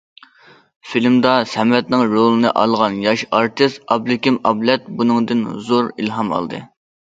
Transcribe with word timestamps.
فىلىمدا 0.93 1.33
سەمەتنىڭ 1.51 2.01
رولىنى 2.13 2.53
ئالغان 2.63 2.97
ياش 3.05 3.25
ئارتىس 3.41 3.77
ئابلىكىم 3.97 4.41
ئابلەت 4.53 4.91
بۇنىڭدىن 5.03 5.47
زور 5.71 5.95
ئىلھام 5.95 6.37
ئالدى. 6.41 6.67